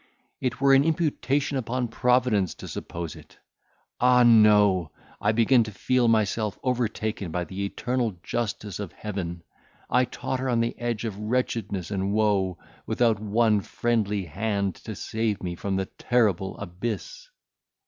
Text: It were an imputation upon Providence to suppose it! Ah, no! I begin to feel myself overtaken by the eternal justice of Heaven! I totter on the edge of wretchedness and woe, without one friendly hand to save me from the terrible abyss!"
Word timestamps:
It 0.39 0.59
were 0.59 0.73
an 0.73 0.83
imputation 0.83 1.57
upon 1.57 1.87
Providence 1.87 2.55
to 2.55 2.67
suppose 2.67 3.15
it! 3.15 3.37
Ah, 3.99 4.23
no! 4.23 4.91
I 5.21 5.31
begin 5.31 5.63
to 5.65 5.71
feel 5.71 6.07
myself 6.07 6.57
overtaken 6.63 7.29
by 7.29 7.43
the 7.43 7.63
eternal 7.65 8.17
justice 8.23 8.79
of 8.79 8.93
Heaven! 8.93 9.43
I 9.91 10.05
totter 10.05 10.49
on 10.49 10.59
the 10.59 10.75
edge 10.79 11.05
of 11.05 11.19
wretchedness 11.19 11.91
and 11.91 12.13
woe, 12.13 12.57
without 12.87 13.19
one 13.19 13.61
friendly 13.61 14.25
hand 14.25 14.73
to 14.85 14.95
save 14.95 15.43
me 15.43 15.53
from 15.53 15.75
the 15.75 15.85
terrible 15.85 16.57
abyss!" 16.57 17.29